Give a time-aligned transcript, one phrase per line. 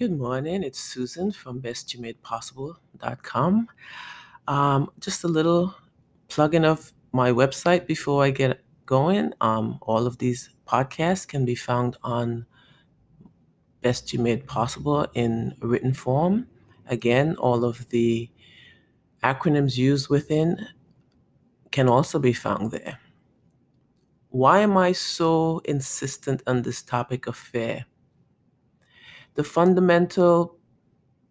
[0.00, 0.62] good morning.
[0.62, 3.68] It's Susan from bestyoumadepossible.com.
[4.48, 5.74] Um, just a little
[6.28, 9.34] plug-in of my website before I get going.
[9.42, 12.46] Um, all of these podcasts can be found on
[13.82, 16.46] Best You Made Possible in written form.
[16.86, 18.30] Again, all of the
[19.22, 20.66] acronyms used within
[21.72, 23.00] can also be found there.
[24.30, 27.84] Why am I so insistent on this topic of fear?
[29.34, 30.58] The fundamental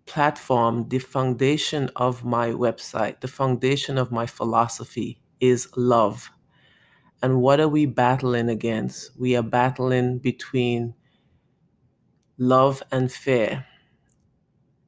[0.05, 6.31] platform, the foundation of my website, the foundation of my philosophy is love.
[7.21, 9.11] And what are we battling against?
[9.19, 10.95] We are battling between
[12.37, 13.65] love and fear.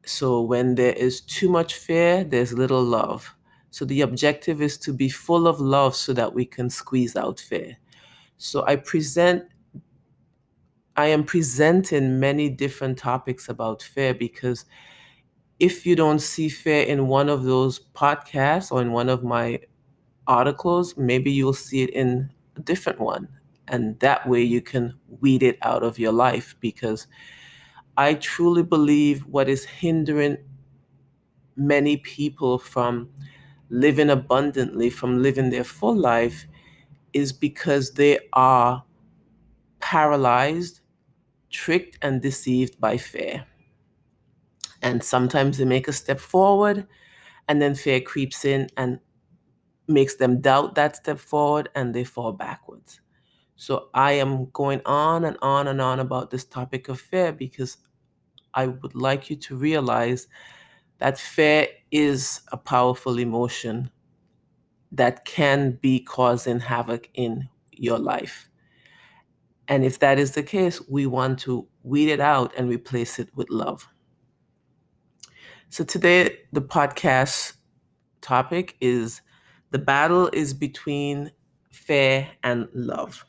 [0.05, 3.35] So when there is too much fear, there's little love.
[3.70, 7.39] So the objective is to be full of love so that we can squeeze out
[7.39, 7.77] fear.
[8.37, 9.43] So I present
[10.97, 14.65] I am presenting many different topics about fear because
[15.59, 19.59] if you don't see fear in one of those podcasts or in one of my
[20.27, 23.27] articles, maybe you'll see it in a different one.
[23.67, 27.07] And that way you can weed it out of your life because
[27.98, 30.37] I truly believe what is hindering
[31.55, 33.09] many people from
[33.70, 36.45] living abundantly, from living their full life,
[37.13, 38.83] is because they are
[39.79, 40.80] paralyzed,
[41.52, 43.46] tricked, and deceived by fear.
[44.82, 46.88] And sometimes they make a step forward,
[47.48, 48.99] and then fear creeps in and
[49.88, 53.02] makes them doubt that step forward, and they fall backwards.
[53.57, 57.77] So I am going on and on and on about this topic of fear because
[58.54, 60.27] I would like you to realize
[60.99, 63.91] that fear is a powerful emotion
[64.91, 68.50] that can be causing havoc in your life.
[69.72, 73.29] And if that is the case, we want to weed it out and replace it
[73.38, 73.88] with love.
[75.69, 77.53] So today, the podcast
[78.19, 79.22] topic is
[79.69, 81.31] the battle is between
[81.69, 83.25] fear and love.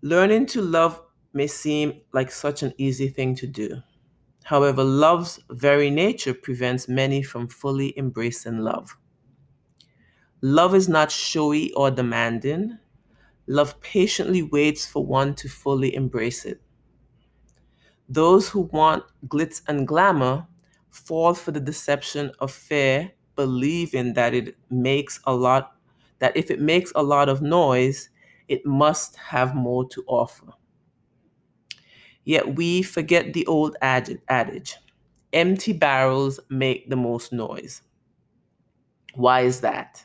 [0.00, 3.82] Learning to love may seem like such an easy thing to do.
[4.44, 8.96] However, love's very nature prevents many from fully embracing love.
[10.40, 12.78] Love is not showy or demanding.
[13.46, 16.60] Love patiently waits for one to fully embrace it.
[18.10, 20.46] Those who want glitz and glamour
[20.90, 25.74] fall for the deception of fear, believing that it makes a lot
[26.18, 28.10] that if it makes a lot of noise,
[28.48, 30.52] it must have more to offer.
[32.24, 34.76] Yet we forget the old adage
[35.34, 37.82] empty barrels make the most noise.
[39.14, 40.04] Why is that?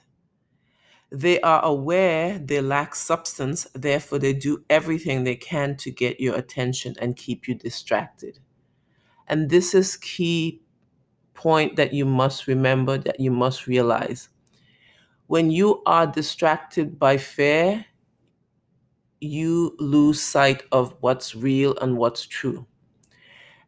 [1.15, 6.35] They are aware they lack substance, therefore, they do everything they can to get your
[6.35, 8.39] attention and keep you distracted.
[9.25, 10.61] And this is key
[11.33, 14.27] point that you must remember that you must realize.
[15.27, 17.85] When you are distracted by fear,
[19.21, 22.67] you lose sight of what's real and what's true.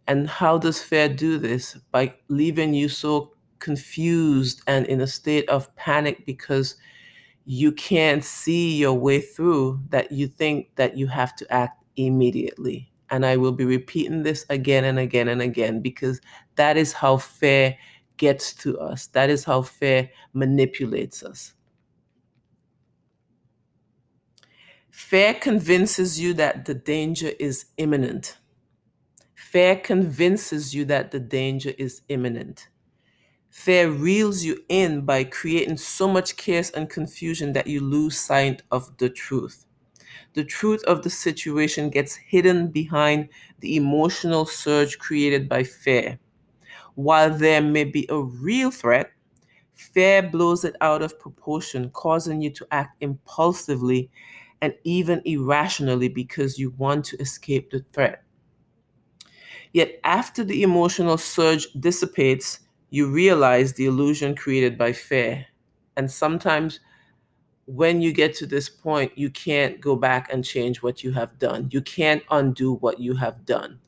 [0.06, 1.78] And how does fear do this?
[1.92, 6.76] By leaving you so confused and in a state of panic because
[7.50, 12.92] you can't see your way through that you think that you have to act immediately.
[13.10, 16.20] And I will be repeating this again and again and again because
[16.56, 17.78] that is how fear
[18.18, 19.08] gets to us.
[19.08, 21.54] That is how fear manipulates us.
[24.92, 28.40] Fear convinces you that the danger is imminent.
[29.36, 32.68] Fear convinces you that the danger is imminent.
[33.58, 38.62] Fear reels you in by creating so much chaos and confusion that you lose sight
[38.72, 39.66] of the truth.
[40.34, 43.30] The truth of the situation gets hidden behind
[43.62, 46.20] the emotional surge created by fear.
[46.96, 49.12] While there may be a real threat,
[49.76, 54.12] fear blows it out of proportion, causing you to act impulsively
[54.62, 58.24] and even irrationally because you want to escape the threat.
[59.72, 65.46] Yet, after the emotional surge dissipates, you realize the illusion created by fear.
[65.96, 66.80] And sometimes,
[67.66, 71.38] when you get to this point, you can't go back and change what you have
[71.40, 71.70] done.
[71.72, 73.80] You can't undo what you have done.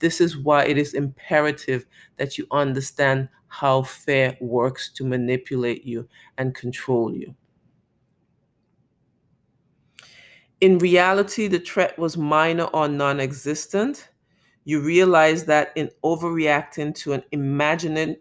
[0.00, 1.86] This is why it is imperative
[2.18, 6.08] that you understand how fear works to manipulate you
[6.38, 7.34] and control you.
[10.60, 14.08] In reality, the threat was minor or non existent.
[14.64, 18.16] You realize that in overreacting to an imagined,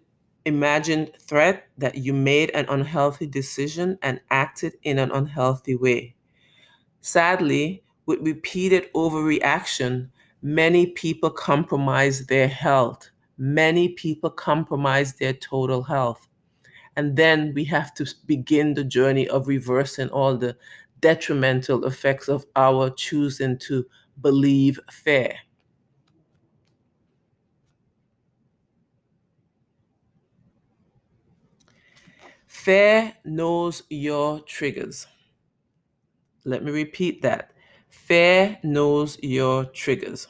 [0.48, 6.16] imagined threat that you made an unhealthy decision and acted in an unhealthy way.
[7.02, 10.10] Sadly, with repeated overreaction,
[10.42, 13.10] Many people compromise their health.
[13.40, 16.28] Many people compromise their total health.
[16.96, 20.56] And then we have to begin the journey of reversing all the
[21.00, 23.86] detrimental effects of our choosing to
[24.22, 25.36] believe fair.
[32.68, 35.08] Fair knows your triggers.
[36.44, 37.54] Let me repeat that.
[37.88, 40.28] Fair knows your triggers.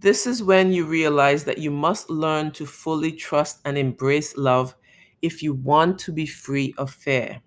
[0.00, 4.74] This is when you realize that you must learn to fully trust and embrace love
[5.22, 7.42] if you want to be free of fear.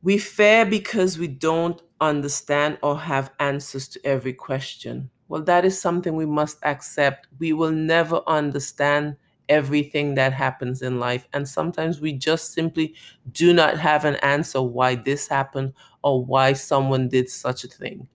[0.00, 5.10] We fear because we don't understand or have answers to every question.
[5.28, 7.26] Well, that is something we must accept.
[7.38, 9.16] We will never understand
[9.48, 11.26] everything that happens in life.
[11.32, 12.94] And sometimes we just simply
[13.32, 15.72] do not have an answer why this happened
[16.02, 18.08] or why someone did such a thing.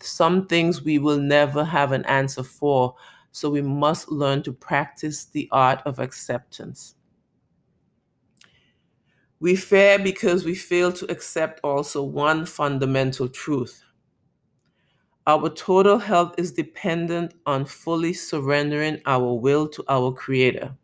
[0.00, 2.94] Some things we will never have an answer for.
[3.32, 6.94] So we must learn to practice the art of acceptance.
[9.40, 13.82] We fear because we fail to accept also one fundamental truth.
[15.26, 20.76] Our total health is dependent on fully surrendering our will to our Creator.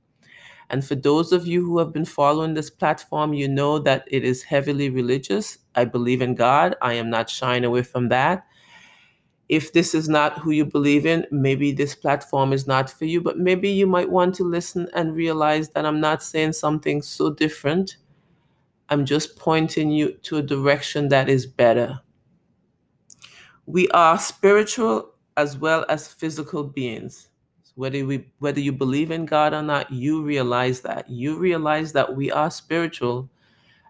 [0.70, 4.24] And for those of you who have been following this platform, you know that it
[4.24, 5.58] is heavily religious.
[5.74, 6.76] I believe in God.
[6.82, 8.46] I am not shying away from that.
[9.48, 13.20] If this is not who you believe in, maybe this platform is not for you,
[13.20, 17.30] but maybe you might want to listen and realize that I'm not saying something so
[17.32, 17.96] different
[18.88, 22.00] I'm just pointing you to a direction that is better.
[23.66, 27.28] We are spiritual as well as physical beings.
[27.74, 31.08] Whether we whether you believe in God or not, you realize that.
[31.08, 33.30] You realize that we are spiritual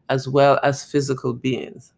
[0.09, 1.93] as well as physical beings.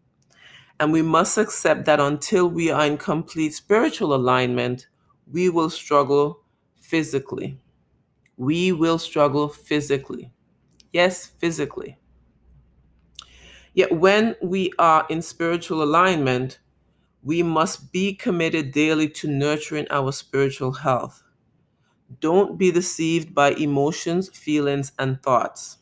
[0.79, 4.87] And we must accept that until we are in complete spiritual alignment,
[5.31, 6.41] we will struggle
[6.79, 7.59] physically.
[8.37, 10.31] We will struggle physically.
[10.91, 11.97] Yes, physically.
[13.73, 16.59] Yet when we are in spiritual alignment,
[17.25, 21.23] we must be committed daily to nurturing our spiritual health.
[22.19, 25.77] Don't be deceived by emotions, feelings, and thoughts.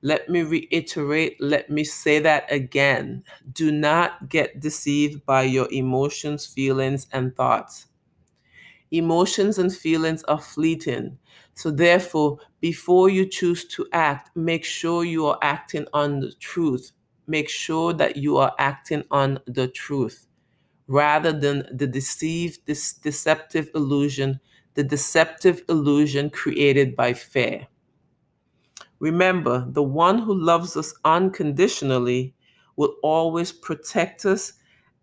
[0.00, 3.24] Let me reiterate, let me say that again.
[3.52, 7.86] Do not get deceived by your emotions, feelings, and thoughts.
[8.90, 11.18] Emotions and feelings are fleeting.
[11.54, 16.92] So, therefore, before you choose to act, make sure you are acting on the truth.
[17.26, 20.25] Make sure that you are acting on the truth
[20.86, 24.40] rather than the deceived, this deceptive illusion,
[24.74, 27.66] the deceptive illusion created by fear.
[28.98, 32.34] Remember, the one who loves us unconditionally
[32.76, 34.54] will always protect us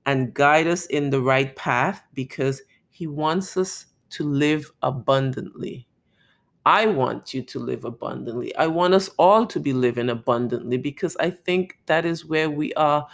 [0.05, 5.87] and guide us in the right path because he wants us to live abundantly.
[6.65, 8.55] I want you to live abundantly.
[8.55, 12.73] I want us all to be living abundantly because I think that is where we
[12.75, 13.05] are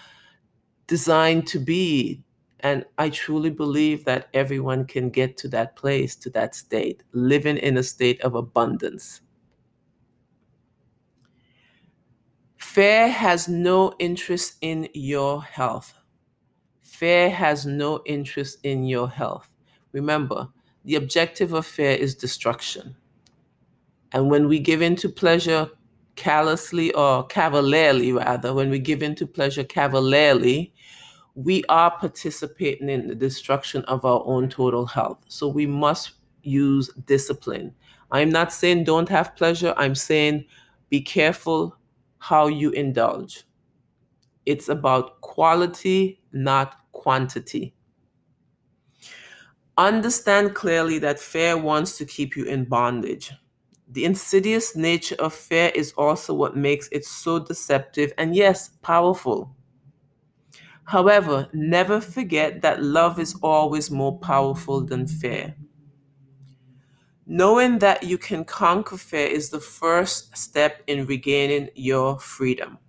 [0.88, 2.24] designed to be.
[2.62, 7.58] And I truly believe that everyone can get to that place, to that state, living
[7.58, 9.22] in a state of abundance.
[12.58, 15.94] Fear has no interest in your health.
[16.82, 19.50] Fear has no interest in your health.
[19.94, 20.50] Remember,
[20.84, 22.96] the objective of fear is destruction.
[24.12, 25.70] And when we give in to pleasure
[26.16, 30.74] callously or cavalierly, rather, when we give in to pleasure cavalierly,
[31.44, 35.20] we are participating in the destruction of our own total health.
[35.30, 36.12] So we must
[36.44, 37.74] use discipline.
[38.12, 40.44] I'm not saying don't have pleasure, I'm saying
[40.90, 41.78] be careful
[42.18, 43.46] how you indulge.
[44.46, 47.74] It's about quality, not quantity.
[49.78, 53.32] Understand clearly that fear wants to keep you in bondage.
[53.88, 59.56] The insidious nature of fear is also what makes it so deceptive and, yes, powerful.
[60.90, 65.56] However, never forget that love is always more powerful than fear.
[67.28, 72.80] Knowing that you can conquer fear is the first step in regaining your freedom.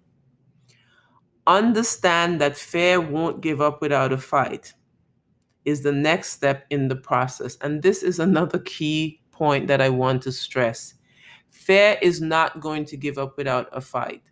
[1.47, 4.73] Understand that fear won't give up without a fight
[5.67, 7.59] is the next step in the process.
[7.61, 10.95] And this is another key point that I want to stress.
[11.51, 14.23] Fear is not going to give up without a fight.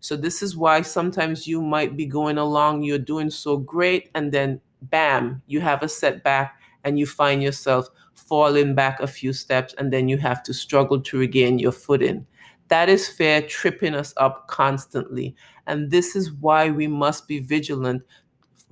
[0.00, 4.30] So, this is why sometimes you might be going along, you're doing so great, and
[4.32, 9.74] then bam, you have a setback and you find yourself falling back a few steps,
[9.78, 12.26] and then you have to struggle to regain your footing.
[12.68, 15.34] That is fair, tripping us up constantly.
[15.66, 18.02] And this is why we must be vigilant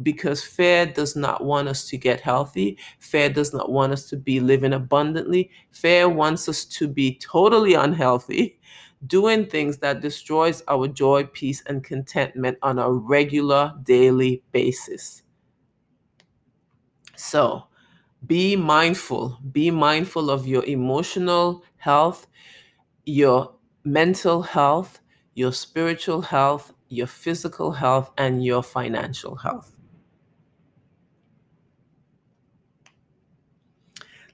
[0.02, 2.78] because fear does not want us to get healthy.
[2.98, 5.50] Fear does not want us to be living abundantly.
[5.70, 8.58] Fear wants us to be totally unhealthy,
[9.06, 15.22] doing things that destroys our joy, peace and contentment on a regular daily basis.
[17.16, 17.64] So,
[18.26, 19.38] be mindful.
[19.52, 22.26] Be mindful of your emotional health,
[23.04, 25.00] your mental health,
[25.34, 29.76] your spiritual health, your physical health, and your financial health.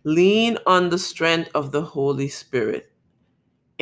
[0.05, 2.92] Lean on the strength of the Holy Spirit.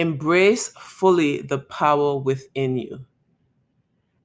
[0.00, 3.04] Embrace fully the power within you.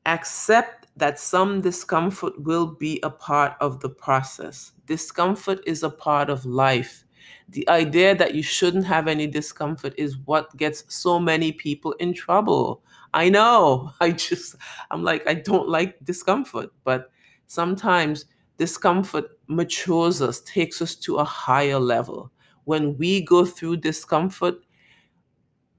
[0.06, 4.72] Accept that some discomfort will be a part of the process.
[4.86, 7.04] Discomfort is a part of life.
[7.50, 12.14] The idea that you shouldn't have any discomfort is what gets so many people in
[12.14, 12.82] trouble.
[13.14, 13.92] I know.
[14.00, 14.56] I just,
[14.92, 17.12] I'm like, I don't like discomfort, but
[17.48, 18.28] sometimes
[18.58, 22.32] discomfort matures us, takes us to a higher level.
[22.64, 24.56] When we go through discomfort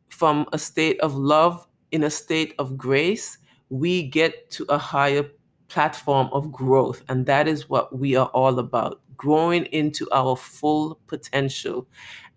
[0.09, 5.29] from a state of love in a state of grace, we get to a higher
[5.69, 7.03] platform of growth.
[7.09, 11.87] And that is what we are all about growing into our full potential.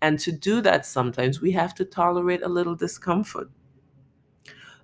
[0.00, 3.50] And to do that, sometimes we have to tolerate a little discomfort.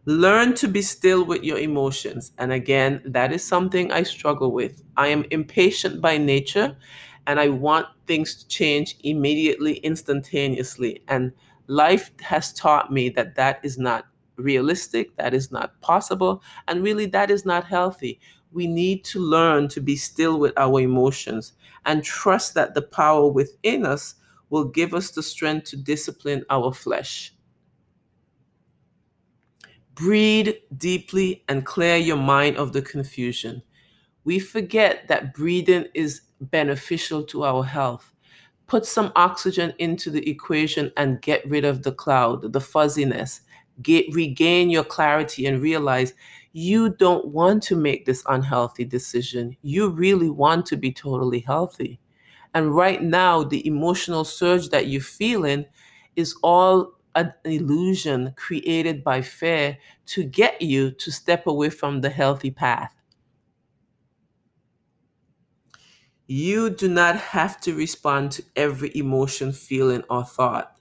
[0.04, 2.32] Learn to be still with your emotions.
[2.38, 4.82] And again, that is something I struggle with.
[4.96, 6.76] I am impatient by nature
[7.26, 11.02] and I want things to change immediately, instantaneously.
[11.08, 11.32] And
[11.68, 14.06] life has taught me that that is not
[14.36, 18.20] realistic, that is not possible, and really that is not healthy.
[18.52, 21.52] We need to learn to be still with our emotions
[21.84, 24.14] and trust that the power within us
[24.50, 27.34] will give us the strength to discipline our flesh.
[29.94, 33.62] Breathe deeply and clear your mind of the confusion.
[34.24, 38.12] We forget that breathing is beneficial to our health.
[38.66, 43.40] Put some oxygen into the equation and get rid of the cloud, the fuzziness.
[43.82, 46.14] Get, regain your clarity and realize
[46.52, 49.56] you don't want to make this unhealthy decision.
[49.62, 52.00] You really want to be totally healthy.
[52.54, 55.66] And right now, the emotional surge that you're feeling
[56.16, 62.10] is all an illusion created by fear to get you to step away from the
[62.10, 62.95] healthy path.
[66.26, 70.78] You do not have to respond to every emotion, feeling, or thought.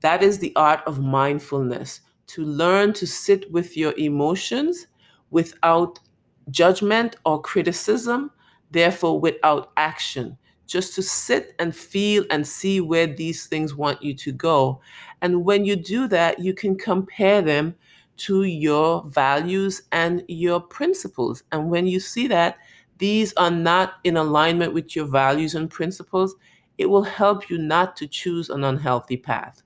[0.00, 4.86] That is the art of mindfulness to learn to sit with your emotions
[5.30, 6.00] without
[6.50, 8.30] judgment or criticism,
[8.70, 14.14] therefore, without action just to sit and feel and see where these things want you
[14.14, 14.80] to go.
[15.20, 17.74] And when you do that, you can compare them
[18.16, 21.42] to your values and your principles.
[21.52, 22.58] And when you see that
[22.98, 26.34] these are not in alignment with your values and principles,
[26.78, 29.62] it will help you not to choose an unhealthy path.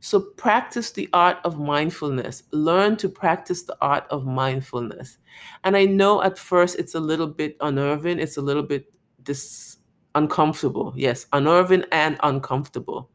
[0.00, 2.44] So practice the art of mindfulness.
[2.52, 5.18] Learn to practice the art of mindfulness.
[5.64, 8.92] And I know at first it's a little bit unnerving, it's a little bit
[9.24, 9.78] this
[10.14, 10.92] uncomfortable.
[10.96, 13.10] Yes, unnerving and uncomfortable.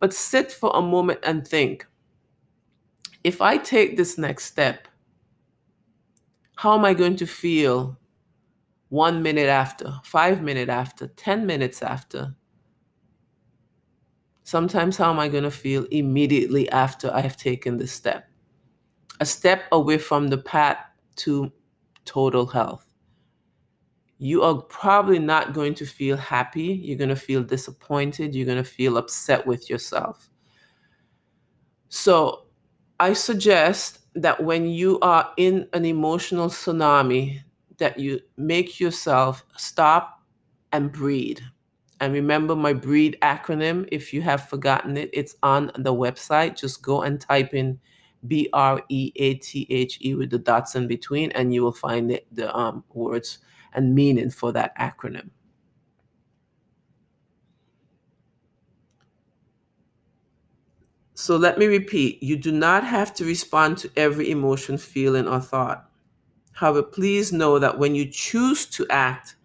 [0.00, 1.86] But sit for a moment and think
[3.22, 4.88] if I take this next step,
[6.60, 7.98] how am I going to feel
[8.90, 12.34] one minute after, five minutes after, 10 minutes after?
[14.42, 18.28] Sometimes, how am I going to feel immediately after I have taken this step?
[19.20, 20.76] A step away from the path
[21.16, 21.50] to
[22.04, 22.84] total health
[24.22, 26.78] you are probably not going to feel happy.
[26.84, 28.34] You're going to feel disappointed.
[28.34, 30.28] You're going to feel upset with yourself.
[31.88, 32.48] So,
[33.00, 37.40] I suggest that when you are in an emotional tsunami,
[37.78, 40.20] that you make yourself stop
[40.72, 41.38] and breathe.
[42.00, 43.88] And remember my breathe acronym.
[43.92, 46.58] If you have forgotten it, it's on the website.
[46.58, 47.78] Just go and type in
[48.26, 51.72] B R E A T H E with the dots in between, and you will
[51.72, 53.38] find it, the um, words
[53.74, 55.30] and meaning for that acronym.
[61.20, 65.38] So let me repeat you do not have to respond to every emotion, feeling, or
[65.38, 65.86] thought.
[66.52, 69.36] However, please know that when you choose to act,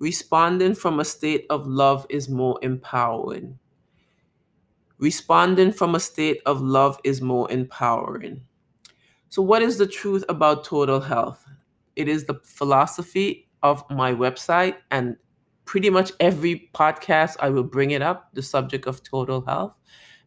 [0.00, 3.56] responding from a state of love is more empowering.
[4.98, 8.40] Responding from a state of love is more empowering.
[9.28, 11.46] So, what is the truth about total health?
[11.94, 15.16] It is the philosophy of my website and
[15.66, 19.72] pretty much every podcast I will bring it up the subject of total health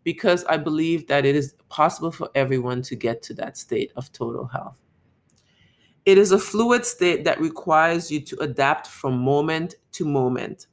[0.10, 4.12] because I believe that it is possible for everyone to get to that state of
[4.12, 4.80] total health.
[6.04, 10.66] It is a fluid state that requires you to adapt from moment to moment.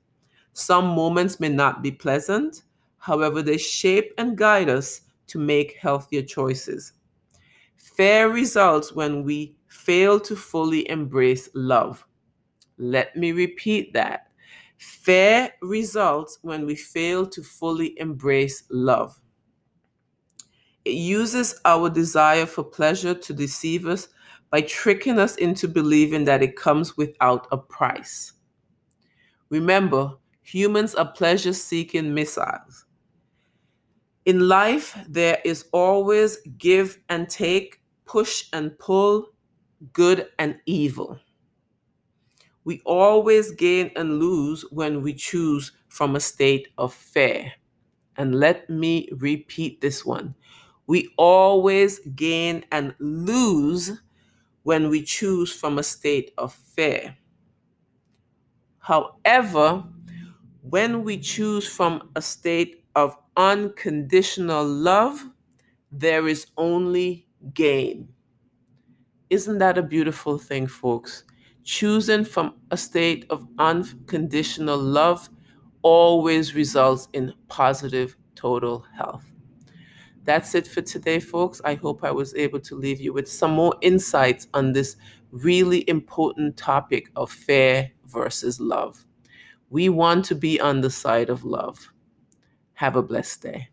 [0.54, 2.62] Some moments may not be pleasant,
[2.96, 6.94] however, they shape and guide us to make healthier choices.
[7.76, 12.06] Fair results when we fail to fully embrace love.
[12.78, 14.28] Let me repeat that.
[14.78, 19.20] Fair results when we fail to fully embrace love.
[20.86, 24.06] It uses our desire for pleasure to deceive us
[24.50, 28.34] by tricking us into believing that it comes without a price.
[29.48, 30.12] Remember,
[30.42, 32.84] humans are pleasure seeking missiles.
[34.26, 39.32] In life, there is always give and take, push and pull,
[39.92, 41.18] good and evil.
[42.62, 47.50] We always gain and lose when we choose from a state of fear.
[48.16, 50.36] And let me repeat this one.
[50.86, 54.00] We always gain and lose
[54.62, 57.16] when we choose from a state of fear.
[58.78, 59.84] However,
[60.62, 65.30] when we choose from a state of unconditional love,
[65.92, 68.08] there is only gain.
[69.30, 71.24] Isn't that a beautiful thing, folks?
[71.64, 75.28] Choosing from a state of unconditional love
[75.82, 79.35] always results in positive total health.
[80.26, 81.62] That's it for today, folks.
[81.64, 84.96] I hope I was able to leave you with some more insights on this
[85.30, 89.06] really important topic of fair versus love.
[89.70, 91.92] We want to be on the side of love.
[92.74, 93.68] Have a blessed day.